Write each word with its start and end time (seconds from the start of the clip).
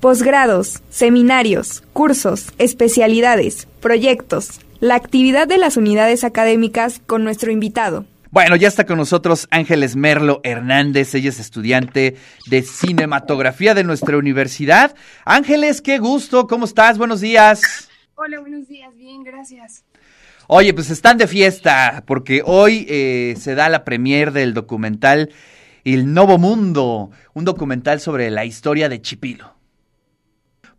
Posgrados, 0.00 0.82
seminarios, 0.88 1.82
cursos, 1.92 2.54
especialidades, 2.56 3.68
proyectos, 3.82 4.62
la 4.80 4.94
actividad 4.94 5.46
de 5.46 5.58
las 5.58 5.76
unidades 5.76 6.24
académicas 6.24 7.02
con 7.06 7.22
nuestro 7.22 7.52
invitado. 7.52 8.06
Bueno, 8.30 8.56
ya 8.56 8.68
está 8.68 8.86
con 8.86 8.96
nosotros 8.96 9.46
Ángeles 9.50 9.96
Merlo 9.96 10.40
Hernández, 10.42 11.14
ella 11.14 11.28
es 11.28 11.38
estudiante 11.38 12.16
de 12.46 12.62
cinematografía 12.62 13.74
de 13.74 13.84
nuestra 13.84 14.16
universidad. 14.16 14.94
Ángeles, 15.26 15.82
qué 15.82 15.98
gusto, 15.98 16.46
¿cómo 16.46 16.64
estás? 16.64 16.96
Buenos 16.96 17.20
días. 17.20 17.90
Hola, 18.14 18.40
buenos 18.40 18.68
días, 18.68 18.96
bien, 18.96 19.22
gracias. 19.22 19.84
Oye, 20.46 20.72
pues 20.72 20.88
están 20.88 21.18
de 21.18 21.26
fiesta, 21.26 22.04
porque 22.06 22.40
hoy 22.42 22.86
eh, 22.88 23.34
se 23.38 23.54
da 23.54 23.68
la 23.68 23.84
premier 23.84 24.32
del 24.32 24.54
documental 24.54 25.28
El 25.84 26.14
Nuevo 26.14 26.38
Mundo, 26.38 27.10
un 27.34 27.44
documental 27.44 28.00
sobre 28.00 28.30
la 28.30 28.46
historia 28.46 28.88
de 28.88 29.02
Chipilo. 29.02 29.59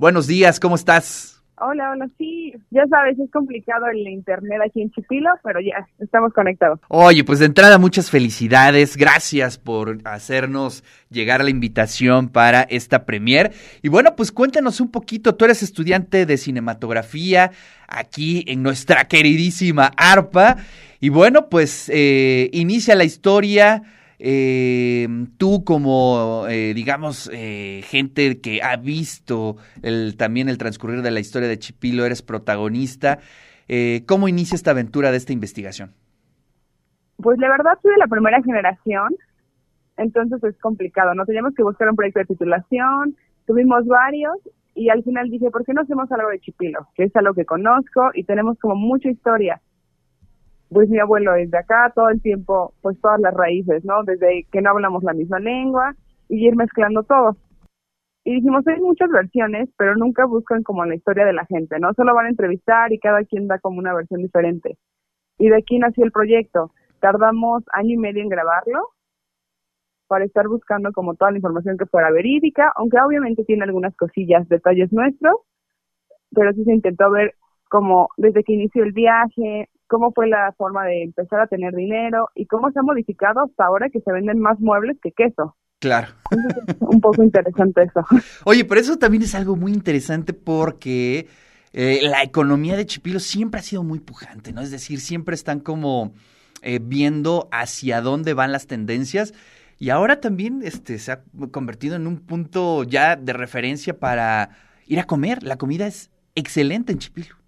Buenos 0.01 0.25
días, 0.25 0.59
¿cómo 0.59 0.73
estás? 0.73 1.43
Hola, 1.57 1.91
hola, 1.91 2.09
sí, 2.17 2.55
ya 2.71 2.87
sabes, 2.87 3.19
es 3.19 3.29
complicado 3.29 3.85
el 3.85 3.99
internet 4.07 4.59
aquí 4.65 4.81
en 4.81 4.89
Chipilo, 4.89 5.29
pero 5.43 5.59
ya 5.61 5.87
estamos 5.99 6.33
conectados. 6.33 6.79
Oye, 6.87 7.23
pues 7.23 7.37
de 7.37 7.45
entrada 7.45 7.77
muchas 7.77 8.09
felicidades, 8.09 8.97
gracias 8.97 9.59
por 9.59 9.99
hacernos 10.05 10.83
llegar 11.11 11.41
a 11.41 11.43
la 11.43 11.51
invitación 11.51 12.29
para 12.29 12.63
esta 12.63 13.05
premier. 13.05 13.51
Y 13.83 13.89
bueno, 13.89 14.15
pues 14.15 14.31
cuéntanos 14.31 14.81
un 14.81 14.89
poquito, 14.89 15.35
tú 15.35 15.45
eres 15.45 15.61
estudiante 15.61 16.25
de 16.25 16.37
cinematografía 16.37 17.51
aquí 17.87 18.43
en 18.47 18.63
nuestra 18.63 19.07
queridísima 19.07 19.91
ARPA. 19.97 20.57
Y 20.99 21.09
bueno, 21.09 21.47
pues 21.47 21.91
eh, 21.93 22.49
inicia 22.53 22.95
la 22.95 23.03
historia 23.03 23.83
eh, 24.23 25.07
tú 25.37 25.63
como, 25.63 26.45
eh, 26.47 26.73
digamos, 26.73 27.29
eh, 27.33 27.81
gente 27.83 28.39
que 28.39 28.61
ha 28.61 28.75
visto 28.77 29.57
el, 29.81 30.15
también 30.17 30.47
el 30.47 30.57
transcurrir 30.57 31.01
de 31.01 31.11
la 31.11 31.19
historia 31.19 31.49
de 31.49 31.57
Chipilo, 31.57 32.05
eres 32.05 32.21
protagonista, 32.21 33.19
eh, 33.67 34.03
¿cómo 34.07 34.27
inicia 34.27 34.55
esta 34.55 34.71
aventura 34.71 35.11
de 35.11 35.17
esta 35.17 35.33
investigación? 35.33 35.91
Pues 37.17 37.39
la 37.39 37.49
verdad 37.49 37.73
soy 37.81 37.91
de 37.91 37.97
la 37.97 38.07
primera 38.07 38.41
generación, 38.43 39.15
entonces 39.97 40.43
es 40.43 40.57
complicado, 40.59 41.13
¿no? 41.15 41.25
Teníamos 41.25 41.55
que 41.55 41.63
buscar 41.63 41.89
un 41.89 41.95
proyecto 41.95 42.19
de 42.19 42.25
titulación, 42.25 43.15
tuvimos 43.47 43.85
varios 43.87 44.37
y 44.75 44.89
al 44.89 45.03
final 45.03 45.29
dije, 45.29 45.49
¿por 45.51 45.65
qué 45.65 45.73
no 45.73 45.81
hacemos 45.81 46.11
algo 46.11 46.29
de 46.29 46.39
Chipilo? 46.39 46.87
Que 46.95 47.03
es 47.03 47.15
algo 47.15 47.33
que 47.33 47.45
conozco 47.45 48.11
y 48.13 48.23
tenemos 48.23 48.57
como 48.59 48.75
mucha 48.75 49.09
historia 49.09 49.61
pues 50.71 50.89
mi 50.89 50.99
abuelo 50.99 51.35
es 51.35 51.51
de 51.51 51.57
acá, 51.57 51.91
todo 51.93 52.09
el 52.09 52.21
tiempo, 52.21 52.73
pues 52.81 52.99
todas 53.01 53.19
las 53.19 53.33
raíces, 53.33 53.83
¿no? 53.83 54.03
Desde 54.03 54.45
que 54.51 54.61
no 54.61 54.69
hablamos 54.69 55.03
la 55.03 55.13
misma 55.13 55.39
lengua 55.39 55.95
y 56.29 56.47
ir 56.47 56.55
mezclando 56.55 57.03
todo. 57.03 57.35
Y 58.23 58.35
dijimos, 58.35 58.65
hay 58.67 58.79
muchas 58.79 59.09
versiones, 59.09 59.69
pero 59.77 59.95
nunca 59.95 60.25
buscan 60.25 60.63
como 60.63 60.85
la 60.85 60.95
historia 60.95 61.25
de 61.25 61.33
la 61.33 61.45
gente, 61.45 61.77
¿no? 61.79 61.93
Solo 61.93 62.15
van 62.15 62.27
a 62.27 62.29
entrevistar 62.29 62.93
y 62.93 62.99
cada 62.99 63.23
quien 63.25 63.47
da 63.47 63.59
como 63.59 63.79
una 63.79 63.93
versión 63.93 64.21
diferente. 64.21 64.77
Y 65.37 65.49
de 65.49 65.57
aquí 65.57 65.77
nació 65.77 66.05
el 66.05 66.11
proyecto. 66.11 66.71
Tardamos 67.01 67.63
año 67.73 67.95
y 67.95 67.97
medio 67.97 68.21
en 68.21 68.29
grabarlo 68.29 68.89
para 70.07 70.23
estar 70.23 70.47
buscando 70.47 70.93
como 70.93 71.15
toda 71.15 71.31
la 71.31 71.37
información 71.37 71.77
que 71.77 71.85
fuera 71.85 72.11
verídica, 72.11 72.71
aunque 72.75 72.97
obviamente 73.05 73.43
tiene 73.43 73.63
algunas 73.63 73.95
cosillas, 73.97 74.47
detalles 74.47 74.93
nuestros, 74.93 75.35
pero 76.33 76.53
sí 76.53 76.63
se 76.63 76.73
intentó 76.73 77.09
ver 77.11 77.33
como 77.71 78.09
desde 78.17 78.43
que 78.43 78.51
inició 78.51 78.83
el 78.83 78.91
viaje, 78.91 79.69
cómo 79.87 80.11
fue 80.11 80.27
la 80.27 80.53
forma 80.57 80.83
de 80.83 81.03
empezar 81.03 81.39
a 81.39 81.47
tener 81.47 81.73
dinero 81.73 82.27
y 82.35 82.45
cómo 82.45 82.69
se 82.69 82.79
ha 82.79 82.83
modificado 82.83 83.45
hasta 83.45 83.63
ahora 83.63 83.89
que 83.89 84.01
se 84.01 84.11
venden 84.11 84.39
más 84.39 84.59
muebles 84.59 84.97
que 85.01 85.13
queso. 85.13 85.55
Claro. 85.79 86.09
un 86.81 86.99
poco 86.99 87.23
interesante 87.23 87.83
eso. 87.83 88.05
Oye, 88.43 88.65
pero 88.65 88.81
eso 88.81 88.97
también 88.97 89.23
es 89.23 89.33
algo 89.35 89.55
muy 89.55 89.71
interesante 89.71 90.33
porque 90.33 91.27
eh, 91.71 91.99
la 92.03 92.23
economía 92.23 92.75
de 92.75 92.85
Chipilo 92.85 93.21
siempre 93.21 93.61
ha 93.61 93.63
sido 93.63 93.83
muy 93.83 93.99
pujante, 93.99 94.51
¿no? 94.51 94.59
Es 94.59 94.69
decir, 94.69 94.99
siempre 94.99 95.33
están 95.33 95.61
como 95.61 96.11
eh, 96.61 96.79
viendo 96.83 97.47
hacia 97.53 98.01
dónde 98.01 98.33
van 98.33 98.51
las 98.51 98.67
tendencias 98.67 99.33
y 99.79 99.91
ahora 99.91 100.19
también 100.19 100.59
este, 100.61 100.99
se 100.99 101.13
ha 101.13 101.23
convertido 101.51 101.95
en 101.95 102.05
un 102.05 102.19
punto 102.19 102.83
ya 102.83 103.15
de 103.15 103.31
referencia 103.31 103.97
para 103.97 104.49
ir 104.87 104.99
a 104.99 105.05
comer. 105.05 105.41
La 105.41 105.55
comida 105.55 105.87
es 105.87 106.11
excelente 106.35 106.91
en 106.91 106.99
Chipilo. 106.99 107.40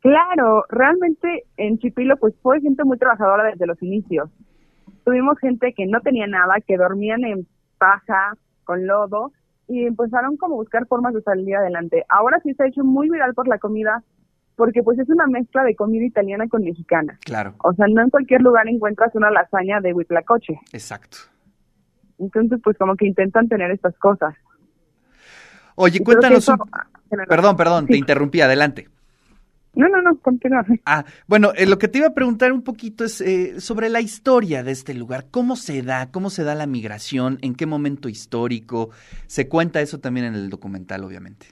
Claro, 0.00 0.64
realmente 0.68 1.44
en 1.56 1.78
Chipilo 1.78 2.16
pues 2.16 2.34
fue 2.42 2.60
gente 2.60 2.84
muy 2.84 2.98
trabajadora 2.98 3.44
desde 3.44 3.66
los 3.66 3.82
inicios. 3.82 4.30
Tuvimos 5.04 5.38
gente 5.38 5.72
que 5.72 5.86
no 5.86 6.00
tenía 6.00 6.26
nada, 6.26 6.56
que 6.66 6.76
dormían 6.76 7.24
en 7.24 7.46
paja, 7.78 8.34
con 8.64 8.86
lodo, 8.86 9.32
y 9.66 9.86
empezaron 9.86 10.36
como 10.36 10.54
a 10.54 10.58
buscar 10.58 10.86
formas 10.86 11.14
de 11.14 11.22
salir 11.22 11.56
adelante. 11.56 12.04
Ahora 12.08 12.40
sí 12.42 12.54
se 12.54 12.62
ha 12.62 12.68
hecho 12.68 12.84
muy 12.84 13.08
viral 13.08 13.34
por 13.34 13.48
la 13.48 13.58
comida, 13.58 14.02
porque 14.56 14.82
pues 14.82 14.98
es 14.98 15.08
una 15.08 15.26
mezcla 15.26 15.64
de 15.64 15.74
comida 15.74 16.04
italiana 16.04 16.46
con 16.48 16.62
mexicana. 16.62 17.18
Claro. 17.24 17.54
O 17.62 17.72
sea, 17.74 17.86
no 17.88 18.02
en 18.02 18.10
cualquier 18.10 18.42
lugar 18.42 18.68
encuentras 18.68 19.14
una 19.14 19.30
lasaña 19.30 19.80
de 19.80 19.92
huitlacoche. 19.92 20.60
Exacto. 20.72 21.18
Entonces, 22.18 22.60
pues 22.62 22.76
como 22.76 22.96
que 22.96 23.06
intentan 23.06 23.48
tener 23.48 23.70
estas 23.70 23.96
cosas. 23.98 24.34
Oye, 25.76 26.00
cuéntanos. 26.00 26.48
Un... 26.48 26.58
Perdón, 27.28 27.56
perdón, 27.56 27.86
sí. 27.86 27.92
te 27.92 27.98
interrumpí, 27.98 28.40
adelante. 28.40 28.88
No, 29.78 29.88
no, 29.88 30.02
no, 30.02 30.18
continúa. 30.18 30.66
Ah, 30.84 31.04
bueno, 31.28 31.52
eh, 31.54 31.64
lo 31.64 31.78
que 31.78 31.86
te 31.86 31.98
iba 31.98 32.08
a 32.08 32.12
preguntar 32.12 32.50
un 32.52 32.64
poquito 32.64 33.04
es 33.04 33.20
eh, 33.20 33.60
sobre 33.60 33.88
la 33.88 34.00
historia 34.00 34.64
de 34.64 34.72
este 34.72 34.92
lugar. 34.92 35.26
¿Cómo 35.30 35.54
se 35.54 35.82
da? 35.82 36.10
¿Cómo 36.10 36.30
se 36.30 36.42
da 36.42 36.56
la 36.56 36.66
migración? 36.66 37.38
¿En 37.42 37.54
qué 37.54 37.64
momento 37.64 38.08
histórico? 38.08 38.90
Se 39.28 39.48
cuenta 39.48 39.80
eso 39.80 40.00
también 40.00 40.26
en 40.26 40.34
el 40.34 40.50
documental, 40.50 41.04
obviamente. 41.04 41.46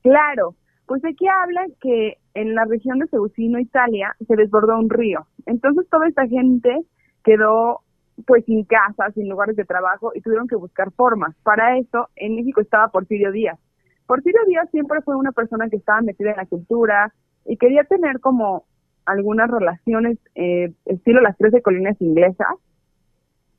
Claro, 0.00 0.54
pues 0.86 1.04
aquí 1.04 1.26
habla 1.28 1.66
que 1.82 2.16
en 2.32 2.54
la 2.54 2.64
región 2.64 3.00
de 3.00 3.06
Seusino, 3.08 3.58
Italia, 3.58 4.16
se 4.26 4.34
desbordó 4.34 4.78
un 4.78 4.88
río. 4.88 5.26
Entonces 5.44 5.86
toda 5.90 6.08
esta 6.08 6.26
gente 6.26 6.86
quedó 7.22 7.82
pues 8.26 8.46
sin 8.46 8.64
casa, 8.64 9.10
sin 9.14 9.28
lugares 9.28 9.56
de 9.56 9.66
trabajo 9.66 10.12
y 10.14 10.22
tuvieron 10.22 10.48
que 10.48 10.56
buscar 10.56 10.90
formas. 10.92 11.36
Para 11.42 11.76
eso, 11.76 12.08
en 12.16 12.36
México 12.36 12.62
estaba 12.62 12.88
Porfirio 12.88 13.30
Díaz. 13.30 13.58
Porfirio 14.06 14.40
Díaz 14.46 14.70
siempre 14.70 15.02
fue 15.02 15.16
una 15.16 15.32
persona 15.32 15.68
que 15.68 15.76
estaba 15.76 16.00
metida 16.00 16.30
en 16.30 16.36
la 16.38 16.46
cultura, 16.46 17.12
y 17.46 17.56
quería 17.56 17.84
tener 17.84 18.20
como 18.20 18.64
algunas 19.04 19.48
relaciones 19.50 20.18
eh, 20.34 20.72
estilo 20.84 21.20
las 21.20 21.36
trece 21.38 21.62
colinas 21.62 22.00
inglesas 22.00 22.48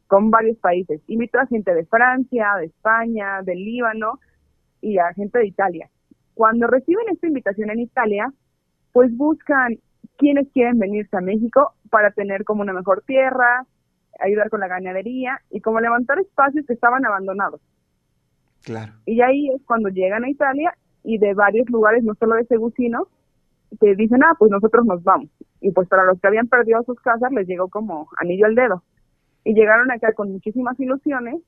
con 0.08 0.30
varios 0.30 0.58
países. 0.58 1.02
Invitó 1.08 1.40
a 1.40 1.48
gente 1.48 1.74
de 1.74 1.86
Francia, 1.86 2.56
de 2.60 2.66
España, 2.66 3.42
del 3.44 3.60
Líbano 3.64 4.20
y 4.82 4.98
a 4.98 5.14
gente 5.14 5.40
de 5.40 5.48
Italia. 5.48 5.90
Cuando 6.34 6.68
reciben 6.68 7.06
esta 7.10 7.28
invitación 7.28 7.70
en 7.72 7.80
Italia, 7.80 8.32
pues 8.94 9.16
buscan 9.16 9.80
quienes 10.18 10.48
quieren 10.52 10.80
venirse 10.80 11.16
a 11.16 11.22
México 11.22 11.74
para 11.90 12.12
tener 12.12 12.44
como 12.44 12.62
una 12.62 12.74
mejor 12.74 13.04
tierra, 13.06 13.66
ayudar 14.20 14.50
con 14.50 14.60
la 14.60 14.68
ganadería 14.68 15.42
y 15.50 15.62
como 15.62 15.80
levantar 15.80 16.20
espacios 16.20 16.66
que 16.66 16.74
estaban 16.74 17.06
abandonados. 17.06 17.62
Claro. 18.64 18.94
Y 19.06 19.22
ahí 19.22 19.50
es 19.50 19.62
cuando 19.66 19.90
llegan 19.90 20.24
a 20.24 20.30
Italia 20.30 20.76
y 21.04 21.20
de 21.20 21.34
varios 21.34 21.70
lugares, 21.70 22.04
no 22.04 22.16
solo 22.16 22.36
de 22.36 22.46
Segusino, 22.46 23.08
te 23.80 23.96
dicen, 23.96 24.24
ah, 24.24 24.36
pues 24.38 24.52
nosotros 24.52 24.86
nos 24.86 25.04
vamos. 25.04 25.30
Y 25.62 25.72
pues 25.72 25.88
para 25.88 26.06
los 26.06 26.20
que 26.20 26.28
habían 26.28 26.48
perdido 26.48 26.84
sus 26.84 27.00
casas 27.02 27.32
les 27.32 27.48
llegó 27.48 27.70
como 27.70 28.10
anillo 28.20 28.46
al 28.46 28.56
dedo. 28.56 28.84
Y 29.44 29.54
llegaron 29.54 29.92
acá 29.92 30.14
con 30.14 30.32
muchísimas 30.32 30.80
ilusiones, 30.80 31.42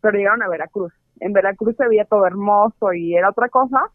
pero 0.00 0.18
llegaron 0.18 0.42
a 0.42 0.48
Veracruz. 0.48 0.92
En 1.20 1.32
Veracruz 1.32 1.76
se 1.76 1.88
veía 1.88 2.04
todo 2.04 2.26
hermoso 2.26 2.92
y 2.92 3.14
era 3.14 3.30
otra 3.30 3.48
cosa. 3.48 3.90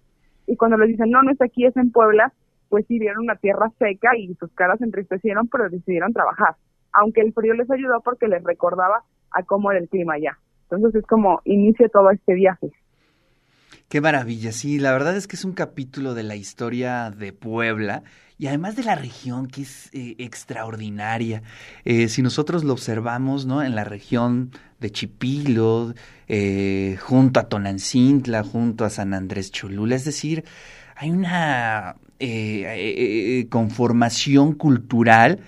Y 0.47 0.57
cuando 0.57 0.77
les 0.77 0.89
dicen, 0.89 1.09
no, 1.09 1.21
no 1.23 1.31
es 1.31 1.41
aquí, 1.41 1.65
es 1.65 1.75
en 1.77 1.91
Puebla, 1.91 2.33
pues 2.69 2.85
sí 2.87 2.99
vieron 2.99 3.23
una 3.23 3.35
tierra 3.35 3.69
seca 3.79 4.17
y 4.17 4.33
sus 4.35 4.51
caras 4.53 4.79
se 4.79 4.85
entristecieron, 4.85 5.47
pero 5.47 5.69
decidieron 5.69 6.11
trabajar. 6.13 6.55
Aunque 6.91 7.21
el 7.21 7.33
frío 7.33 7.53
les 7.53 7.69
ayudó 7.71 8.01
porque 8.01 8.27
les 8.27 8.43
recordaba 8.43 9.03
a 9.31 9.43
cómo 9.43 9.71
era 9.71 9.79
el 9.79 9.89
clima 9.89 10.15
allá. 10.15 10.37
Entonces 10.69 10.95
es 10.95 11.07
como 11.07 11.41
inicia 11.45 11.87
todo 11.89 12.09
este 12.09 12.33
viaje. 12.33 12.71
Qué 13.93 14.01
maravilla, 14.01 14.51
sí, 14.51 14.79
la 14.79 14.91
verdad 14.91 15.15
es 15.15 15.27
que 15.27 15.35
es 15.35 15.45
un 15.45 15.53
capítulo 15.53 16.15
de 16.15 16.23
la 16.23 16.35
historia 16.35 17.11
de 17.11 17.31
Puebla 17.31 18.01
y 18.39 18.47
además 18.47 18.75
de 18.75 18.81
la 18.81 18.95
región 18.95 19.45
que 19.45 19.61
es 19.61 19.91
eh, 19.93 20.15
extraordinaria. 20.17 21.43
Eh, 21.85 22.07
si 22.07 22.23
nosotros 22.23 22.63
lo 22.63 22.73
observamos, 22.73 23.45
¿no? 23.45 23.61
En 23.61 23.75
la 23.75 23.83
región 23.83 24.49
de 24.79 24.89
Chipilo, 24.89 25.93
eh, 26.27 26.97
junto 27.01 27.39
a 27.39 27.47
Tonancintla, 27.47 28.41
junto 28.41 28.83
a 28.83 28.89
San 28.89 29.13
Andrés 29.13 29.51
Cholula, 29.51 29.95
es 29.95 30.05
decir, 30.05 30.43
hay 30.95 31.11
una 31.11 31.95
conformación 33.51 34.53
cultural 34.53 35.39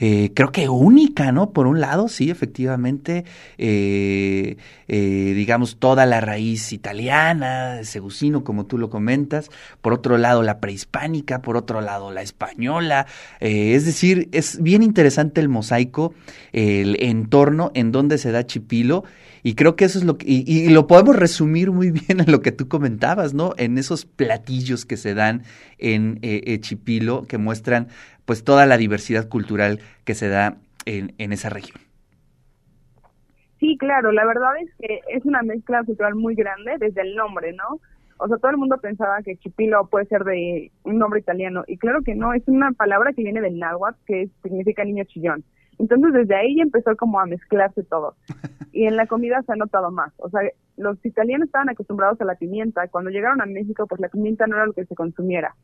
eh, 0.00 0.32
creo 0.34 0.50
que 0.50 0.68
única, 0.70 1.30
¿no? 1.30 1.50
Por 1.50 1.66
un 1.66 1.78
lado, 1.78 2.08
sí, 2.08 2.30
efectivamente, 2.30 3.24
eh, 3.58 4.56
eh, 4.88 5.32
digamos, 5.34 5.76
toda 5.78 6.06
la 6.06 6.22
raíz 6.22 6.72
italiana, 6.72 7.84
segusino, 7.84 8.42
como 8.42 8.64
tú 8.64 8.78
lo 8.78 8.88
comentas, 8.88 9.50
por 9.82 9.92
otro 9.92 10.16
lado 10.16 10.42
la 10.42 10.58
prehispánica, 10.58 11.42
por 11.42 11.58
otro 11.58 11.82
lado 11.82 12.10
la 12.12 12.22
española, 12.22 13.06
es 13.40 13.84
decir, 13.84 14.30
es 14.32 14.62
bien 14.62 14.82
interesante 14.82 15.40
el 15.40 15.50
mosaico, 15.50 16.14
el 16.52 16.96
entorno 17.02 17.70
en 17.74 17.92
donde 17.92 18.16
se 18.16 18.32
da 18.32 18.46
Chipilo, 18.46 19.04
y 19.42 19.54
creo 19.54 19.76
que 19.76 19.84
eso 19.84 19.98
es 19.98 20.04
lo 20.04 20.18
que, 20.18 20.26
y, 20.28 20.68
lo 20.68 20.86
podemos 20.86 21.16
resumir 21.16 21.70
muy 21.70 21.90
bien 21.90 22.20
en 22.20 22.30
lo 22.30 22.40
que 22.40 22.52
tú 22.52 22.68
comentabas, 22.68 23.34
¿no? 23.34 23.52
En 23.56 23.78
esos 23.78 24.06
platillos 24.06 24.86
que 24.86 24.96
se 24.96 25.14
dan 25.14 25.42
en 25.78 26.20
Chipilo, 26.60 27.26
que 27.26 27.38
muestran 27.38 27.88
pues 28.24 28.44
toda 28.44 28.66
la 28.66 28.76
diversidad 28.76 29.28
cultural 29.28 29.80
que 30.04 30.14
se 30.14 30.28
da 30.28 30.58
en, 30.86 31.14
en 31.18 31.32
esa 31.32 31.48
región. 31.48 31.80
Sí, 33.60 33.76
claro, 33.78 34.10
la 34.10 34.24
verdad 34.24 34.52
es 34.62 34.70
que 34.78 35.00
es 35.08 35.24
una 35.26 35.42
mezcla 35.42 35.84
cultural 35.84 36.14
muy 36.14 36.34
grande 36.34 36.76
desde 36.78 37.02
el 37.02 37.14
nombre, 37.14 37.52
¿no? 37.52 37.78
O 38.16 38.26
sea, 38.26 38.38
todo 38.38 38.50
el 38.50 38.56
mundo 38.56 38.78
pensaba 38.78 39.22
que 39.22 39.36
chipilo 39.36 39.86
puede 39.86 40.06
ser 40.06 40.24
de 40.24 40.70
un 40.82 40.98
nombre 40.98 41.20
italiano, 41.20 41.64
y 41.66 41.76
claro 41.76 42.00
que 42.02 42.14
no, 42.14 42.32
es 42.32 42.42
una 42.48 42.72
palabra 42.72 43.12
que 43.12 43.22
viene 43.22 43.40
del 43.40 43.58
náhuatl, 43.58 43.98
que 44.06 44.28
significa 44.42 44.84
niño 44.84 45.04
chillón. 45.04 45.44
Entonces, 45.80 46.12
desde 46.12 46.36
ahí 46.36 46.60
empezó 46.60 46.94
como 46.96 47.18
a 47.20 47.26
mezclarse 47.26 47.82
todo. 47.84 48.14
Y 48.72 48.84
en 48.86 48.94
la 48.94 49.08
comida 49.08 49.42
se 49.42 49.52
ha 49.52 49.56
notado 49.56 49.90
más. 49.90 50.12
O 50.18 50.30
sea, 50.30 50.42
los 50.76 51.04
italianos 51.04 51.46
estaban 51.46 51.68
acostumbrados 51.70 52.20
a 52.20 52.24
la 52.24 52.36
pimienta. 52.36 52.86
Cuando 52.86 53.10
llegaron 53.10 53.42
a 53.42 53.46
México, 53.46 53.84
pues 53.88 54.00
la 54.00 54.08
pimienta 54.08 54.46
no 54.46 54.54
era 54.54 54.66
lo 54.66 54.72
que 54.72 54.86
se 54.86 54.94
consumiera. 54.94 55.56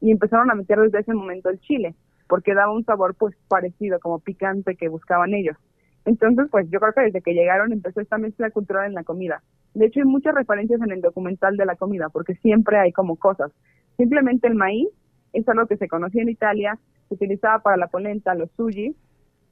Y 0.00 0.10
empezaron 0.10 0.50
a 0.50 0.54
meter 0.54 0.78
desde 0.80 1.00
ese 1.00 1.12
momento 1.12 1.50
el 1.50 1.60
chile 1.60 1.94
porque 2.26 2.54
daba 2.54 2.72
un 2.72 2.84
sabor 2.84 3.14
pues 3.16 3.36
parecido, 3.48 3.98
como 4.00 4.18
picante 4.18 4.76
que 4.76 4.88
buscaban 4.88 5.34
ellos. 5.34 5.56
Entonces, 6.04 6.46
pues 6.50 6.68
yo 6.70 6.80
creo 6.80 6.92
que 6.92 7.02
desde 7.02 7.22
que 7.22 7.34
llegaron 7.34 7.72
empezó 7.72 8.00
esta 8.00 8.18
mezcla 8.18 8.50
cultural 8.50 8.86
en 8.86 8.94
la 8.94 9.04
comida. 9.04 9.42
De 9.74 9.86
hecho, 9.86 10.00
hay 10.00 10.06
muchas 10.06 10.34
referencias 10.34 10.80
en 10.80 10.92
el 10.92 11.00
documental 11.00 11.56
de 11.56 11.66
la 11.66 11.76
comida, 11.76 12.08
porque 12.08 12.34
siempre 12.36 12.78
hay 12.78 12.92
como 12.92 13.16
cosas. 13.16 13.52
Simplemente 13.96 14.48
el 14.48 14.54
maíz 14.54 14.88
es 15.32 15.48
algo 15.48 15.66
que 15.66 15.76
se 15.76 15.88
conocía 15.88 16.22
en 16.22 16.28
Italia, 16.28 16.78
se 17.08 17.14
utilizaba 17.14 17.60
para 17.60 17.76
la 17.76 17.88
polenta, 17.88 18.34
los 18.34 18.50
sushi, 18.52 18.94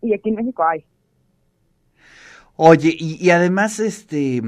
y 0.03 0.15
aquí 0.15 0.29
en 0.29 0.35
México 0.37 0.65
hay. 0.65 0.85
Oye, 2.57 2.95
y, 2.99 3.31
además, 3.31 3.81
este, 3.81 4.43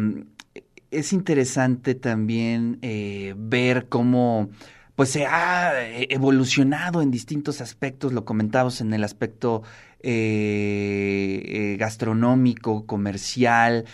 es 0.90 1.12
interesante 1.12 1.94
también 1.94 2.78
eh, 2.82 3.34
ver 3.36 3.88
cómo 3.88 4.50
pues 4.94 5.08
se 5.08 5.26
ha 5.26 5.72
evolucionado 5.88 7.02
en 7.02 7.10
distintos 7.10 7.60
aspectos, 7.60 8.12
lo 8.12 8.24
comentamos 8.24 8.80
en 8.80 8.94
el 8.94 9.02
aspecto 9.02 9.62
eh, 10.04 11.42
eh, 11.44 11.76
gastronómico, 11.78 12.86
comercial, 12.86 13.86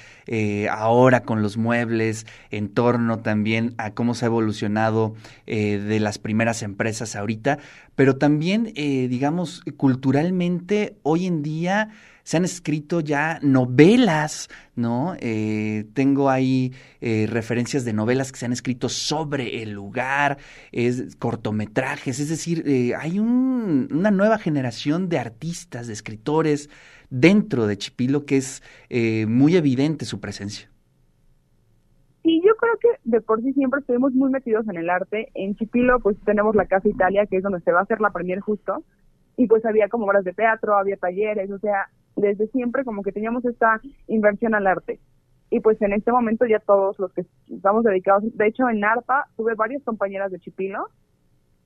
ahora 0.71 1.25
con 1.25 1.43
los 1.43 1.57
muebles, 1.57 2.25
en 2.53 2.69
torno 2.69 3.19
también 3.19 3.75
a 3.79 3.95
cómo 3.95 4.15
se 4.15 4.25
ha 4.25 4.29
evolucionado 4.29 5.15
de 5.47 5.99
las 5.99 6.19
primeras 6.19 6.63
empresas 6.63 7.17
ahorita, 7.17 7.59
pero 7.97 8.17
también, 8.17 8.73
digamos, 8.75 9.65
culturalmente, 9.77 10.97
hoy 11.03 11.27
en 11.27 11.43
día 11.43 11.89
se 12.31 12.37
han 12.37 12.45
escrito 12.45 13.01
ya 13.01 13.41
novelas, 13.43 14.49
¿no? 14.77 15.17
Eh, 15.19 15.87
tengo 15.95 16.31
ahí 16.31 16.73
eh, 17.01 17.27
referencias 17.29 17.85
de 17.85 17.93
novelas 17.93 18.31
que 18.31 18.39
se 18.39 18.47
han 18.47 18.53
escrito 18.53 18.89
sobre 18.89 19.65
el 19.65 19.73
lugar, 19.73 20.39
es, 20.71 21.17
cortometrajes, 21.17 22.21
es 22.21 22.29
decir, 22.29 22.63
eh, 22.67 22.95
hay 22.95 23.19
una 23.19 24.13
nueva 24.13 24.39
generación 24.39 25.09
de 25.09 25.19
artistas, 25.19 25.89
de 25.89 25.93
escritores 25.93 26.71
dentro 27.11 27.67
de 27.67 27.77
Chipilo 27.77 28.25
que 28.25 28.37
es 28.37 28.63
muy 29.27 29.57
evidente 29.57 30.05
su 30.05 30.21
presencia. 30.21 30.71
Sí, 32.23 32.41
yo 32.47 32.55
creo 32.55 32.79
que 32.81 33.11
de 33.11 33.21
por 33.23 33.43
sí 33.43 33.53
siempre 33.55 33.81
estuvimos 33.81 34.13
muy 34.13 34.31
metidos 34.31 34.69
en 34.69 34.77
el 34.77 34.89
arte. 34.89 35.33
En 35.35 35.57
Chipilo 35.57 35.99
pues 35.99 36.17
tenemos 36.25 36.55
la 36.55 36.67
Casa 36.67 36.89
Italia, 36.89 37.27
que 37.27 37.39
es 37.39 37.43
donde 37.43 37.59
se 37.63 37.73
va 37.73 37.81
a 37.81 37.83
hacer 37.83 38.01
la 38.01 38.11
premier 38.11 38.39
justo, 38.39 38.85
y 39.37 39.49
pues 39.49 39.67
había 39.67 39.89
como 39.89 40.05
obras 40.05 40.23
de 40.23 40.33
teatro, 40.33 40.77
había 40.77 40.97
talleres, 40.97 41.51
o 41.51 41.59
sea, 41.59 41.89
desde 42.21 42.47
siempre 42.49 42.85
como 42.85 43.03
que 43.03 43.13
teníamos 43.13 43.45
esta 43.45 43.81
inversión 44.07 44.55
al 44.55 44.67
arte. 44.67 45.01
Y 45.51 45.61
pues 45.61 45.81
en 45.83 45.93
este 45.93 46.13
momento 46.13 46.47
ya 46.47 46.61
todos 46.61 46.99
los 46.99 47.13
que 47.13 47.25
estamos 47.53 47.85
dedicados, 47.85 48.25
de 48.37 48.47
hecho 48.47 48.69
en 48.69 48.85
ARPA 48.85 49.27
tuve 49.37 49.55
varias 49.55 49.83
compañeras 49.83 50.31
de 50.31 50.39
Chipilo, 50.39 50.87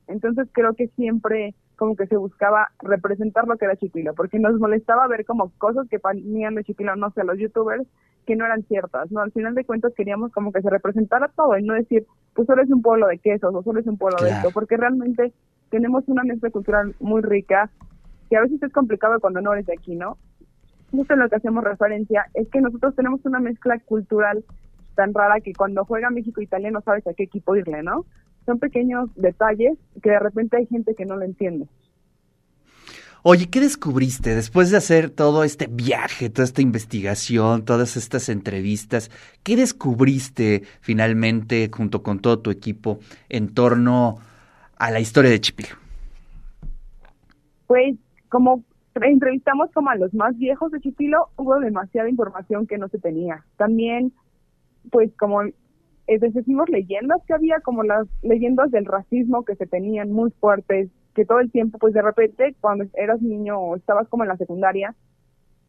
entonces 0.07 0.49
creo 0.53 0.75
que 0.75 0.89
siempre 0.89 1.55
como 1.77 1.97
que 1.97 2.07
se 2.07 2.17
buscaba 2.17 2.69
representar 2.81 3.47
lo 3.47 3.57
que 3.57 3.65
era 3.65 3.77
Chipilo, 3.77 4.15
porque 4.15 4.39
nos 4.39 4.59
molestaba 4.59 5.07
ver 5.09 5.25
como 5.25 5.51
cosas 5.59 5.89
que 5.89 5.99
ponían 5.99 6.55
de 6.55 6.65
Chipilo, 6.65 6.95
no 6.97 7.11
sé, 7.11 7.25
los 7.25 7.39
youtubers, 7.39 7.87
que 8.27 8.37
no 8.37 8.47
eran 8.47 8.63
ciertas, 8.63 9.11
¿no? 9.11 9.21
Al 9.21 9.33
final 9.33 9.55
de 9.55 9.65
cuentas 9.65 9.93
queríamos 9.95 10.33
como 10.33 10.53
que 10.53 10.63
se 10.63 10.71
representara 10.71 11.29
todo 11.29 11.59
y 11.59 11.63
no 11.63 11.75
decir, 11.75 12.07
pues 12.35 12.47
solo 12.47 12.63
es 12.63 12.71
un 12.71 12.81
pueblo 12.81 13.07
de 13.07 13.19
quesos 13.19 13.55
o 13.55 13.63
solo 13.63 13.81
es 13.81 13.87
un 13.87 13.99
pueblo 13.99 14.25
de 14.25 14.31
esto, 14.31 14.51
porque 14.53 14.77
realmente 14.77 15.33
tenemos 15.71 16.05
una 16.07 16.23
mezcla 16.23 16.51
cultural 16.51 16.95
muy 17.01 17.21
rica, 17.23 17.71
que 18.31 18.37
a 18.37 18.41
veces 18.41 18.63
es 18.63 18.73
complicado 18.73 19.21
cuando 19.21 19.41
no 19.41 19.53
eres 19.53 19.67
de 19.67 19.75
aquí, 19.75 19.95
¿no? 19.95 20.17
Justo 20.97 21.15
en 21.15 21.21
lo 21.21 21.29
que 21.29 21.37
hacemos 21.37 21.65
referencia 21.65 22.27
es 22.35 22.49
que 22.49 22.61
nosotros 22.61 22.95
tenemos 22.95 23.21
una 23.25 23.41
mezcla 23.41 23.79
cultural 23.81 24.45
tan 24.95 25.13
rara 25.13 25.41
que 25.41 25.53
cuando 25.53 25.85
juega 25.85 26.11
México 26.11 26.41
Italia 26.41 26.71
no 26.71 26.81
sabes 26.81 27.07
a 27.07 27.15
qué 27.15 27.25
equipo 27.25 27.57
irle, 27.57 27.83
¿no? 27.83 28.05
Son 28.47 28.59
pequeños 28.59 29.11
detalles 29.17 29.79
que 30.03 30.11
de 30.11 30.19
repente 30.19 30.57
hay 30.57 30.67
gente 30.67 30.95
que 30.95 31.05
no 31.05 31.17
lo 31.17 31.25
entiende. 31.25 31.67
Oye, 33.27 33.49
¿qué 33.49 33.59
descubriste 33.59 34.35
después 34.35 34.71
de 34.71 34.77
hacer 34.77 35.09
todo 35.09 35.45
este 35.45 35.67
viaje, 35.67 36.29
toda 36.29 36.45
esta 36.45 36.61
investigación, 36.61 37.65
todas 37.65 37.97
estas 37.97 38.29
entrevistas? 38.29 39.11
¿Qué 39.43 39.57
descubriste 39.57 40.63
finalmente 40.83 41.71
junto 41.75 42.03
con 42.03 42.19
todo 42.19 42.41
tu 42.41 42.51
equipo 42.51 42.99
en 43.31 43.55
torno 43.55 44.19
a 44.77 44.91
la 44.91 45.01
historia 45.01 45.31
de 45.31 45.41
Chipilo? 45.41 45.71
Pues 47.67 47.97
como 48.29 48.63
entrevistamos 49.03 49.71
como 49.73 49.91
a 49.91 49.97
los 49.97 50.15
más 50.15 50.37
viejos 50.39 50.71
de 50.71 50.81
Chipilo, 50.81 51.29
hubo 51.37 51.59
demasiada 51.59 52.09
información 52.09 52.67
que 52.67 52.79
no 52.79 52.89
se 52.89 52.99
tenía. 52.99 53.45
También, 53.57 54.13
pues 54.91 55.11
como 55.17 55.43
decimos 56.07 56.69
leyendas 56.69 57.23
que 57.27 57.35
había, 57.35 57.61
como 57.61 57.83
las 57.83 58.07
leyendas 58.23 58.71
del 58.71 58.85
racismo 58.85 59.45
que 59.45 59.57
se 59.57 59.67
tenían 59.67 60.13
muy 60.13 60.31
fuertes, 60.33 60.91
que 61.15 61.25
todo 61.25 61.41
el 61.41 61.51
tiempo, 61.51 61.79
pues 61.79 61.95
de 61.95 62.03
repente, 62.03 62.55
cuando 62.61 62.85
eras 62.95 63.23
niño 63.23 63.59
o 63.59 63.77
estabas 63.77 64.09
como 64.09 64.25
en 64.25 64.29
la 64.29 64.37
secundaria, 64.37 64.95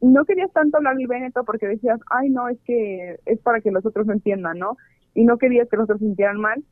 no 0.02 0.26
querías 0.26 0.52
tanto 0.52 0.78
hablar 0.78 0.98
del 0.98 1.08
Véneto 1.08 1.44
porque 1.46 1.68
decías, 1.68 2.00
ay, 2.10 2.30
no, 2.30 2.50
es 2.50 2.60
que 2.66 3.18
es 3.26 3.40
para 3.40 3.62
que 3.62 3.72
los 3.72 3.86
otros 3.86 4.08
entiendan, 4.10 4.60
¿no? 4.60 4.78
Y 5.14 5.24
no 5.24 5.38
querías 5.38 5.70
que 5.70 5.78
los 5.78 5.86
otros 5.86 6.00
sintieran 6.00 6.40
mal. 6.40 6.64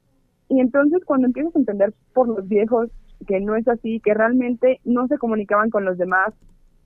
Y 0.50 0.60
entonces 0.60 1.04
cuando 1.06 1.28
empiezas 1.28 1.56
a 1.56 1.60
entender 1.60 1.94
por 2.14 2.28
los 2.28 2.48
viejos 2.48 2.90
que 3.26 3.40
no 3.40 3.56
es 3.56 3.68
así, 3.68 4.00
que 4.00 4.14
realmente 4.14 4.80
no 4.84 5.08
se 5.08 5.18
comunicaban 5.18 5.70
con 5.70 5.86
los 5.86 5.98
demás 5.98 6.34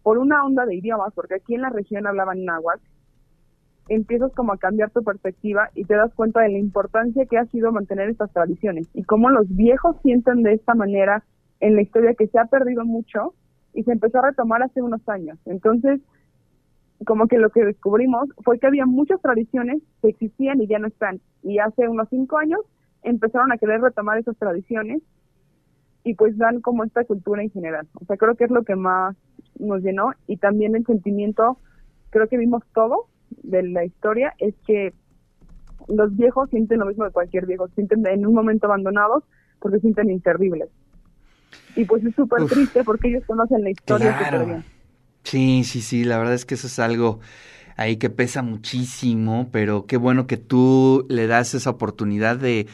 por 0.03 0.17
una 0.17 0.45
onda 0.45 0.65
de 0.65 0.75
idiomas, 0.75 1.13
porque 1.13 1.35
aquí 1.35 1.55
en 1.55 1.61
la 1.61 1.69
región 1.69 2.07
hablaban 2.07 2.45
náhuatl, 2.45 2.83
empiezas 3.89 4.33
como 4.33 4.53
a 4.53 4.57
cambiar 4.57 4.89
tu 4.91 5.03
perspectiva 5.03 5.69
y 5.75 5.85
te 5.85 5.95
das 5.95 6.13
cuenta 6.13 6.41
de 6.41 6.49
la 6.49 6.57
importancia 6.57 7.25
que 7.25 7.37
ha 7.37 7.45
sido 7.45 7.71
mantener 7.71 8.09
estas 8.09 8.31
tradiciones 8.31 8.89
y 8.93 9.03
cómo 9.03 9.29
los 9.29 9.47
viejos 9.55 9.95
sienten 10.03 10.43
de 10.43 10.53
esta 10.53 10.75
manera 10.75 11.23
en 11.59 11.75
la 11.75 11.81
historia 11.81 12.13
que 12.13 12.27
se 12.27 12.39
ha 12.39 12.45
perdido 12.45 12.85
mucho 12.85 13.33
y 13.73 13.83
se 13.83 13.91
empezó 13.91 14.19
a 14.19 14.29
retomar 14.29 14.63
hace 14.63 14.81
unos 14.81 15.07
años. 15.07 15.37
Entonces, 15.45 16.01
como 17.05 17.27
que 17.27 17.37
lo 17.37 17.49
que 17.49 17.63
descubrimos 17.63 18.29
fue 18.43 18.59
que 18.59 18.67
había 18.67 18.85
muchas 18.85 19.21
tradiciones 19.21 19.81
que 20.01 20.09
existían 20.09 20.61
y 20.61 20.67
ya 20.67 20.79
no 20.79 20.87
están. 20.87 21.21
Y 21.43 21.59
hace 21.59 21.87
unos 21.87 22.07
cinco 22.09 22.37
años 22.37 22.61
empezaron 23.03 23.51
a 23.51 23.57
querer 23.57 23.81
retomar 23.81 24.17
esas 24.17 24.35
tradiciones 24.37 25.01
y 26.07 26.13
pues 26.13 26.37
dan 26.37 26.61
como 26.61 26.85
esta 26.85 27.03
cultura 27.03 27.43
en 27.43 27.51
general. 27.51 27.87
O 27.99 28.05
sea, 28.05 28.15
creo 28.15 28.35
que 28.35 28.45
es 28.45 28.51
lo 28.51 28.63
que 28.63 28.75
más 28.75 29.15
nos 29.59 29.81
llenó 29.81 30.13
y 30.25 30.37
también 30.37 30.75
el 30.75 30.85
sentimiento, 30.85 31.57
creo 32.11 32.27
que 32.29 32.37
vimos 32.37 32.63
todo 32.73 33.07
de 33.43 33.63
la 33.63 33.83
historia, 33.83 34.33
es 34.37 34.55
que 34.65 34.93
los 35.89 36.15
viejos 36.15 36.49
sienten 36.49 36.79
lo 36.79 36.85
mismo 36.85 37.03
de 37.03 37.11
cualquier 37.11 37.45
viejo, 37.45 37.67
sienten 37.75 38.05
en 38.07 38.25
un 38.25 38.33
momento 38.33 38.67
abandonados 38.67 39.23
porque 39.59 39.79
sienten 39.79 40.09
inservibles. 40.09 40.69
Y 41.75 41.83
pues 41.83 42.05
es 42.05 42.15
súper 42.15 42.45
triste 42.45 42.83
porque 42.85 43.09
ellos 43.09 43.23
conocen 43.25 43.63
la 43.63 43.69
historia 43.69 44.17
súper 44.17 44.45
bien. 44.45 44.63
Sí, 45.23 45.63
sí, 45.65 45.81
sí, 45.81 46.05
la 46.05 46.17
verdad 46.17 46.35
es 46.35 46.45
que 46.45 46.55
eso 46.55 46.67
es 46.67 46.79
algo 46.79 47.19
ahí 47.75 47.97
que 47.97 48.09
pesa 48.09 48.43
muchísimo, 48.43 49.49
pero 49.51 49.85
qué 49.85 49.97
bueno 49.97 50.25
que 50.25 50.37
tú 50.37 51.05
le 51.09 51.27
das 51.27 51.53
esa 51.53 51.69
oportunidad 51.69 52.37
de 52.37 52.67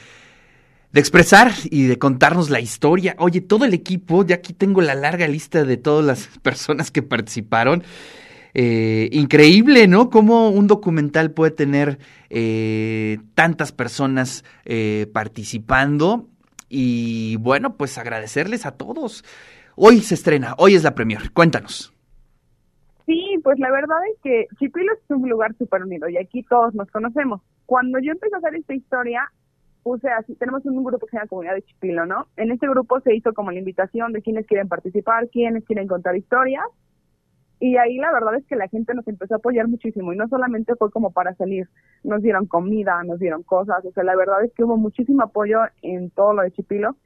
de 0.93 0.99
expresar 0.99 1.51
y 1.65 1.87
de 1.87 1.97
contarnos 1.97 2.51
la 2.51 2.59
historia. 2.59 3.15
Oye, 3.17 3.41
todo 3.41 3.65
el 3.65 3.73
equipo, 3.73 4.23
ya 4.23 4.35
aquí 4.35 4.53
tengo 4.53 4.79
la 4.79 4.93
larga 4.93 5.27
lista 5.27 5.63
de 5.65 5.75
todas 5.75 6.05
las 6.05 6.27
personas 6.41 6.91
que 6.91 7.01
participaron. 7.01 7.83
Eh, 8.53 9.09
increíble, 9.11 9.87
¿no? 9.87 10.11
Cómo 10.11 10.49
un 10.49 10.67
documental 10.67 11.31
puede 11.31 11.49
tener 11.49 11.97
eh, 12.29 13.17
tantas 13.33 13.71
personas 13.71 14.45
eh, 14.65 15.07
participando. 15.11 16.29
Y 16.69 17.37
bueno, 17.37 17.75
pues 17.75 17.97
agradecerles 17.97 18.67
a 18.67 18.77
todos. 18.77 19.25
Hoy 19.75 20.01
se 20.01 20.13
estrena, 20.13 20.53
hoy 20.59 20.75
es 20.75 20.83
la 20.83 20.93
premier. 20.93 21.31
Cuéntanos. 21.33 21.91
pues 23.43 23.59
la 23.59 23.71
verdad 23.71 23.97
es 24.13 24.19
que 24.21 24.47
Chipilo 24.59 24.93
es 24.93 24.99
un 25.09 25.27
lugar 25.27 25.55
súper 25.57 25.83
unido 25.83 26.07
y 26.07 26.17
aquí 26.17 26.43
todos 26.43 26.75
nos 26.75 26.89
conocemos. 26.91 27.41
Cuando 27.65 27.97
yo 27.99 28.11
empecé 28.11 28.35
a 28.35 28.37
hacer 28.37 28.55
esta 28.55 28.73
historia, 28.75 29.29
puse 29.83 30.09
así, 30.09 30.35
tenemos 30.35 30.65
un 30.65 30.83
grupo 30.83 31.05
que 31.05 31.11
se 31.11 31.17
llama 31.17 31.27
Comunidad 31.27 31.55
de 31.55 31.61
Chipilo, 31.61 32.05
¿no? 32.05 32.27
En 32.37 32.51
este 32.51 32.67
grupo 32.67 32.99
se 33.01 33.15
hizo 33.15 33.33
como 33.33 33.51
la 33.51 33.59
invitación 33.59 34.13
de 34.13 34.21
quienes 34.21 34.47
quieren 34.47 34.67
participar, 34.67 35.29
quienes 35.29 35.65
quieren 35.65 35.87
contar 35.87 36.15
historias. 36.15 36.65
Y 37.59 37.77
ahí 37.77 37.97
la 37.97 38.11
verdad 38.11 38.35
es 38.35 38.45
que 38.45 38.55
la 38.55 38.67
gente 38.67 38.93
nos 38.93 39.07
empezó 39.07 39.35
a 39.35 39.37
apoyar 39.37 39.67
muchísimo 39.67 40.11
y 40.11 40.17
no 40.17 40.27
solamente 40.27 40.75
fue 40.75 40.91
como 40.91 41.11
para 41.11 41.33
salir, 41.35 41.69
nos 42.03 42.21
dieron 42.21 42.45
comida, 42.45 43.03
nos 43.03 43.19
dieron 43.19 43.43
cosas, 43.43 43.85
o 43.85 43.91
sea, 43.91 44.03
la 44.03 44.15
verdad 44.15 44.43
es 44.43 44.51
que 44.53 44.63
hubo 44.63 44.75
muchísimo 44.75 45.23
apoyo 45.23 45.59
en 45.81 46.09
todo 46.09 46.33
lo 46.33 46.41
de 46.41 46.51
Chipilo 46.51 46.97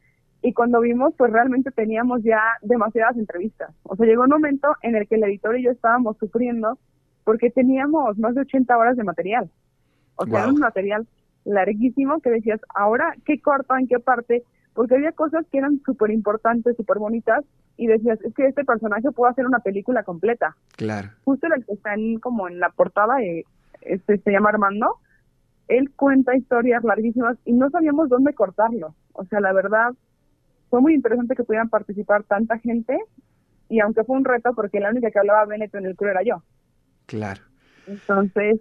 y 0.42 0.54
cuando 0.54 0.80
vimos, 0.80 1.14
pues 1.18 1.32
realmente 1.32 1.72
teníamos 1.72 2.24
ya 2.24 2.42
demasiadas 2.62 3.18
entrevistas. 3.18 3.72
O 3.84 3.96
sea, 3.96 4.06
llegó 4.06 4.24
un 4.24 4.30
momento 4.30 4.70
en 4.82 4.96
el 4.96 5.08
que 5.08 5.16
el 5.16 5.24
editor 5.24 5.58
y 5.58 5.64
yo 5.64 5.72
estábamos 5.72 6.18
sufriendo 6.18 6.78
porque 7.24 7.50
teníamos 7.50 8.18
más 8.18 8.36
de 8.36 8.42
80 8.42 8.78
horas 8.78 8.98
de 8.98 9.04
material. 9.04 9.50
O 10.16 10.26
sea, 10.26 10.44
era 10.44 10.48
un 10.50 10.60
material 10.60 11.08
larguísimo 11.48 12.20
que 12.20 12.30
decías, 12.30 12.60
ahora, 12.76 13.16
¿qué 13.26 13.40
corta? 13.40 13.80
¿En 13.80 13.88
qué 13.88 14.00
parte? 14.00 14.44
Porque 14.74 14.96
había 14.96 15.14
cosas 15.14 15.46
que 15.52 15.58
eran 15.58 15.82
súper 15.86 16.12
importantes, 16.12 16.76
súper 16.76 17.00
bonitas, 17.00 17.44
y 17.78 17.88
decías, 17.88 18.20
es 18.24 18.34
que 18.34 18.48
este 18.48 18.66
personaje 18.66 19.12
puede 19.12 19.32
hacer 19.32 19.46
una 19.46 19.60
película 19.60 20.04
completa. 20.04 20.56
Claro. 20.76 21.10
Justo 21.24 21.48
el 21.48 21.66
que 21.66 21.74
está 21.74 21.94
en, 21.94 22.20
como 22.20 22.48
en 22.48 22.60
la 22.60 22.70
portada, 22.70 23.22
eh, 23.22 23.46
este 23.82 24.18
se 24.18 24.32
llama 24.32 24.50
Armando, 24.50 24.96
él 25.68 25.92
cuenta 25.96 26.36
historias 26.36 26.84
larguísimas 26.84 27.38
y 27.46 27.54
no 27.54 27.70
sabíamos 27.70 28.10
dónde 28.10 28.34
cortarlo. 28.34 28.96
O 29.14 29.26
sea, 29.26 29.40
la 29.40 29.54
verdad, 29.54 29.94
fue 30.70 30.82
muy 30.82 30.94
interesante 30.94 31.36
que 31.36 31.44
pudieran 31.44 31.70
participar 31.70 32.24
tanta 32.24 32.58
gente 32.60 32.98
y 33.70 33.80
aunque 33.80 34.04
fue 34.04 34.18
un 34.18 34.26
reto 34.26 34.54
porque 34.54 34.80
la 34.80 34.90
única 34.90 35.12
que 35.12 35.20
hablaba 35.20 35.46
Beneto 35.46 35.78
en 35.78 35.86
el 35.86 35.96
club 35.96 36.12
era 36.12 36.24
yo. 36.24 36.44
Claro. 37.06 37.42
Entonces, 37.86 38.60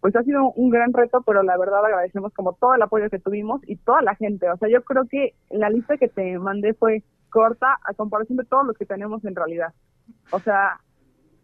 pues 0.00 0.14
ha 0.14 0.22
sido 0.22 0.52
un 0.52 0.70
gran 0.70 0.92
reto, 0.92 1.22
pero 1.26 1.42
la 1.42 1.56
verdad 1.56 1.84
agradecemos 1.84 2.32
como 2.32 2.52
todo 2.52 2.74
el 2.74 2.82
apoyo 2.82 3.10
que 3.10 3.18
tuvimos 3.18 3.60
y 3.66 3.76
toda 3.76 4.02
la 4.02 4.14
gente. 4.14 4.48
O 4.50 4.56
sea, 4.56 4.68
yo 4.68 4.82
creo 4.84 5.06
que 5.08 5.34
la 5.50 5.70
lista 5.70 5.96
que 5.96 6.08
te 6.08 6.38
mandé 6.38 6.74
fue 6.74 7.02
corta 7.30 7.78
a 7.84 7.94
comparación 7.94 8.38
de 8.38 8.44
todos 8.44 8.66
los 8.66 8.76
que 8.76 8.86
tenemos 8.86 9.24
en 9.24 9.34
realidad. 9.34 9.72
O 10.30 10.38
sea, 10.38 10.80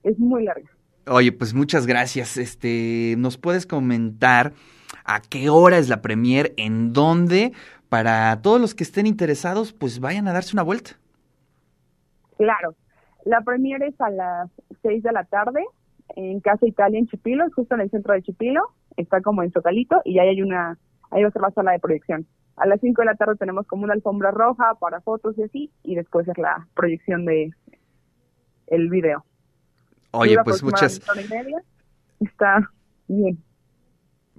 es 0.02 0.18
muy 0.18 0.44
larga. 0.44 0.68
Oye, 1.06 1.32
pues 1.32 1.52
muchas 1.52 1.86
gracias. 1.86 2.36
Este, 2.36 3.14
¿nos 3.18 3.36
puedes 3.36 3.66
comentar 3.66 4.52
a 5.04 5.20
qué 5.20 5.50
hora 5.50 5.78
es 5.78 5.88
la 5.88 6.00
premier, 6.00 6.54
en 6.56 6.92
dónde, 6.92 7.52
para 7.88 8.40
todos 8.40 8.60
los 8.60 8.74
que 8.74 8.84
estén 8.84 9.06
interesados, 9.06 9.72
pues 9.72 10.00
vayan 10.00 10.28
a 10.28 10.32
darse 10.32 10.54
una 10.54 10.62
vuelta? 10.62 10.92
Claro. 12.38 12.74
La 13.24 13.40
premier 13.40 13.82
es 13.82 14.00
a 14.00 14.10
las 14.10 14.50
6 14.82 15.02
de 15.02 15.12
la 15.12 15.24
tarde 15.24 15.64
en 16.16 16.40
Casa 16.40 16.66
Italia 16.66 16.98
en 16.98 17.06
Chipilo, 17.06 17.44
justo 17.54 17.74
en 17.74 17.82
el 17.82 17.90
centro 17.90 18.14
de 18.14 18.22
Chipilo, 18.22 18.62
está 18.96 19.20
como 19.20 19.42
en 19.42 19.52
Socalito 19.52 20.00
y 20.04 20.18
ahí 20.18 20.28
hay 20.28 20.42
una, 20.42 20.78
ahí 21.10 21.22
va 21.22 21.28
a 21.28 21.32
ser 21.32 21.42
la 21.42 21.50
sala 21.50 21.72
de 21.72 21.78
proyección. 21.80 22.26
A 22.56 22.66
las 22.66 22.80
5 22.80 23.02
de 23.02 23.06
la 23.06 23.14
tarde 23.14 23.34
tenemos 23.36 23.66
como 23.66 23.84
una 23.84 23.94
alfombra 23.94 24.30
roja 24.30 24.74
para 24.78 25.00
fotos 25.00 25.36
y 25.38 25.42
así, 25.42 25.70
y 25.82 25.96
después 25.96 26.28
es 26.28 26.38
la 26.38 26.66
proyección 26.74 27.24
de 27.24 27.50
el 28.68 28.88
video. 28.90 29.24
Oye, 30.12 30.36
pues 30.44 30.62
muchas... 30.62 31.00
Está 32.20 32.70
bien. 33.08 33.42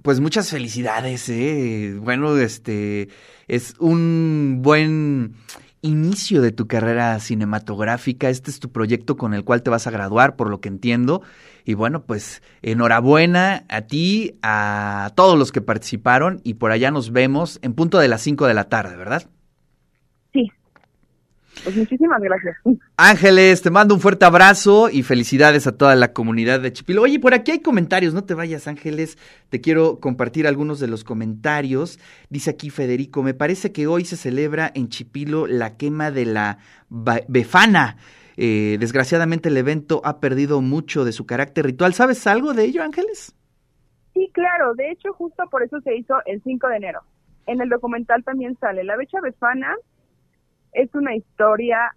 Pues 0.02 0.20
muchas 0.20 0.50
felicidades, 0.50 1.28
eh. 1.28 1.96
Bueno, 2.00 2.36
este 2.38 3.08
es 3.48 3.74
un 3.78 4.60
buen 4.62 5.34
inicio 5.82 6.42
de 6.42 6.52
tu 6.52 6.66
carrera 6.66 7.18
cinematográfica. 7.20 8.28
Este 8.28 8.50
es 8.50 8.60
tu 8.60 8.70
proyecto 8.70 9.16
con 9.16 9.34
el 9.34 9.44
cual 9.44 9.62
te 9.62 9.70
vas 9.70 9.86
a 9.86 9.90
graduar, 9.90 10.36
por 10.36 10.50
lo 10.50 10.60
que 10.60 10.68
entiendo. 10.68 11.22
Y 11.64 11.74
bueno, 11.74 12.02
pues 12.02 12.42
enhorabuena 12.62 13.64
a 13.68 13.82
ti, 13.82 14.38
a 14.42 15.12
todos 15.14 15.38
los 15.38 15.52
que 15.52 15.60
participaron 15.60 16.40
y 16.44 16.54
por 16.54 16.70
allá 16.70 16.90
nos 16.90 17.12
vemos 17.12 17.58
en 17.62 17.74
punto 17.74 17.98
de 17.98 18.08
las 18.08 18.22
5 18.22 18.46
de 18.46 18.54
la 18.54 18.64
tarde, 18.64 18.96
¿verdad? 18.96 19.28
Pues 21.64 21.76
muchísimas 21.76 22.20
gracias. 22.20 22.56
Ángeles, 22.96 23.62
te 23.62 23.70
mando 23.70 23.94
un 23.94 24.00
fuerte 24.00 24.24
abrazo 24.24 24.88
y 24.90 25.02
felicidades 25.02 25.66
a 25.66 25.76
toda 25.76 25.94
la 25.94 26.12
comunidad 26.12 26.60
de 26.60 26.72
Chipilo. 26.72 27.02
Oye, 27.02 27.18
por 27.18 27.34
aquí 27.34 27.50
hay 27.50 27.60
comentarios, 27.60 28.14
no 28.14 28.24
te 28.24 28.34
vayas 28.34 28.68
Ángeles, 28.68 29.18
te 29.48 29.60
quiero 29.60 29.98
compartir 30.00 30.46
algunos 30.46 30.80
de 30.80 30.88
los 30.88 31.04
comentarios. 31.04 31.98
Dice 32.30 32.50
aquí 32.50 32.70
Federico, 32.70 33.22
me 33.22 33.34
parece 33.34 33.72
que 33.72 33.86
hoy 33.86 34.04
se 34.04 34.16
celebra 34.16 34.70
en 34.74 34.88
Chipilo 34.88 35.46
la 35.46 35.76
quema 35.76 36.10
de 36.10 36.26
la 36.26 36.58
befana. 37.28 37.96
Eh, 38.36 38.76
desgraciadamente 38.78 39.48
el 39.48 39.56
evento 39.56 40.02
ha 40.04 40.20
perdido 40.20 40.60
mucho 40.60 41.04
de 41.04 41.12
su 41.12 41.26
carácter 41.26 41.66
ritual. 41.66 41.94
¿Sabes 41.94 42.26
algo 42.26 42.52
de 42.52 42.64
ello, 42.64 42.82
Ángeles? 42.82 43.34
Sí, 44.14 44.30
claro. 44.32 44.74
De 44.74 44.90
hecho, 44.90 45.12
justo 45.14 45.44
por 45.50 45.62
eso 45.62 45.80
se 45.80 45.96
hizo 45.96 46.14
el 46.26 46.42
5 46.42 46.68
de 46.68 46.76
enero. 46.76 47.00
En 47.46 47.60
el 47.60 47.68
documental 47.68 48.24
también 48.24 48.56
sale 48.58 48.84
la 48.84 48.96
becha 48.96 49.20
befana. 49.20 49.74
Es 50.76 50.94
una 50.94 51.16
historia 51.16 51.94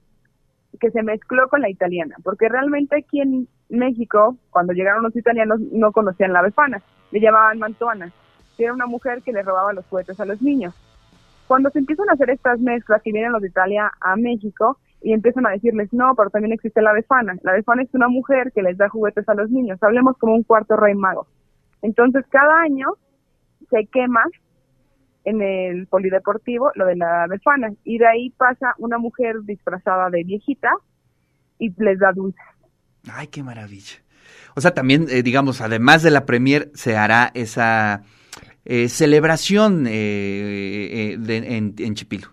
que 0.79 0.89
se 0.91 1.03
mezcló 1.03 1.49
con 1.49 1.59
la 1.59 1.69
italiana, 1.69 2.15
porque 2.23 2.47
realmente 2.47 2.95
aquí 2.95 3.19
en 3.19 3.49
México, 3.67 4.37
cuando 4.51 4.71
llegaron 4.71 5.03
los 5.03 5.13
italianos, 5.17 5.59
no 5.59 5.91
conocían 5.91 6.31
la 6.31 6.41
befana, 6.41 6.81
le 7.11 7.19
llamaban 7.19 7.59
mantuana, 7.59 8.09
que 8.55 8.63
era 8.63 8.73
una 8.73 8.85
mujer 8.85 9.21
que 9.21 9.33
le 9.33 9.43
robaba 9.43 9.73
los 9.73 9.85
juguetes 9.87 10.17
a 10.21 10.25
los 10.25 10.41
niños. 10.41 10.73
Cuando 11.45 11.69
se 11.71 11.79
empiezan 11.79 12.09
a 12.09 12.13
hacer 12.13 12.29
estas 12.29 12.61
mezclas 12.61 13.01
y 13.05 13.11
vienen 13.11 13.33
los 13.33 13.41
de 13.41 13.49
Italia 13.49 13.91
a 13.99 14.15
México 14.15 14.77
y 15.01 15.11
empiezan 15.11 15.45
a 15.45 15.51
decirles, 15.51 15.91
no, 15.91 16.15
pero 16.15 16.29
también 16.29 16.53
existe 16.53 16.81
la 16.81 16.93
befana. 16.93 17.35
La 17.43 17.51
befana 17.51 17.83
es 17.83 17.93
una 17.93 18.07
mujer 18.07 18.53
que 18.53 18.63
les 18.63 18.77
da 18.77 18.87
juguetes 18.87 19.27
a 19.27 19.33
los 19.33 19.49
niños, 19.49 19.83
hablemos 19.83 20.17
como 20.17 20.35
un 20.35 20.43
cuarto 20.43 20.77
rey 20.77 20.95
mago. 20.95 21.27
Entonces, 21.81 22.25
cada 22.29 22.61
año 22.61 22.87
se 23.69 23.87
quema 23.87 24.23
en 25.25 25.41
el 25.41 25.87
polideportivo 25.87 26.71
lo 26.75 26.85
de 26.85 26.95
la 26.95 27.27
befana 27.27 27.71
y 27.83 27.97
de 27.97 28.07
ahí 28.07 28.29
pasa 28.31 28.73
una 28.77 28.97
mujer 28.97 29.35
disfrazada 29.43 30.09
de 30.09 30.23
viejita 30.23 30.69
y 31.57 31.71
les 31.81 31.99
da 31.99 32.11
dulces. 32.13 32.41
Ay, 33.11 33.27
qué 33.27 33.43
maravilla. 33.43 33.97
O 34.55 34.61
sea, 34.61 34.71
también, 34.71 35.07
eh, 35.09 35.23
digamos, 35.23 35.61
además 35.61 36.03
de 36.03 36.11
la 36.11 36.25
premier, 36.25 36.69
se 36.73 36.97
hará 36.97 37.31
esa 37.33 38.03
eh, 38.65 38.89
celebración 38.89 39.85
eh, 39.87 41.13
en, 41.13 41.75
en 41.77 41.95
Chipilo. 41.95 42.27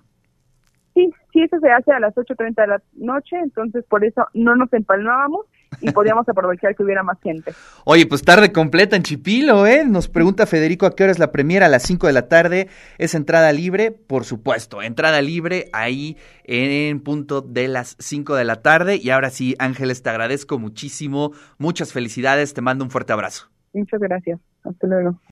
Sí, 0.94 1.10
sí, 1.32 1.42
eso 1.42 1.58
se 1.60 1.70
hace 1.70 1.92
a 1.92 2.00
las 2.00 2.14
8.30 2.14 2.54
de 2.54 2.66
la 2.66 2.82
noche, 2.94 3.36
entonces 3.36 3.84
por 3.88 4.04
eso 4.04 4.26
no 4.34 4.56
nos 4.56 4.72
empalmábamos 4.72 5.46
y 5.80 5.90
podíamos 5.90 6.28
aprovechar 6.28 6.74
que 6.74 6.82
hubiera 6.82 7.02
más 7.02 7.18
gente. 7.22 7.52
Oye, 7.84 8.06
pues 8.06 8.22
tarde 8.22 8.52
completa 8.52 8.96
en 8.96 9.02
Chipilo, 9.02 9.66
¿eh? 9.66 9.84
Nos 9.86 10.08
pregunta 10.08 10.46
Federico 10.46 10.86
a 10.86 10.94
qué 10.94 11.04
hora 11.04 11.12
es 11.12 11.18
la 11.18 11.32
premiera, 11.32 11.66
a 11.66 11.68
las 11.68 11.82
5 11.84 12.06
de 12.06 12.12
la 12.12 12.28
tarde. 12.28 12.68
¿Es 12.98 13.14
entrada 13.14 13.52
libre? 13.52 13.90
Por 13.90 14.24
supuesto, 14.24 14.82
entrada 14.82 15.20
libre 15.22 15.68
ahí 15.72 16.16
en 16.44 17.00
punto 17.00 17.40
de 17.40 17.68
las 17.68 17.96
5 17.98 18.34
de 18.34 18.44
la 18.44 18.62
tarde. 18.62 18.96
Y 18.96 19.10
ahora 19.10 19.30
sí, 19.30 19.54
Ángeles, 19.58 20.02
te 20.02 20.10
agradezco 20.10 20.58
muchísimo, 20.58 21.32
muchas 21.58 21.92
felicidades, 21.92 22.54
te 22.54 22.60
mando 22.60 22.84
un 22.84 22.90
fuerte 22.90 23.12
abrazo. 23.12 23.48
Muchas 23.72 24.00
gracias, 24.00 24.40
hasta 24.64 24.86
luego. 24.86 25.20